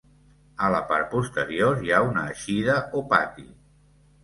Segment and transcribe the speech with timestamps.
[0.67, 3.49] A la part posterior hi ha una eixida o pati.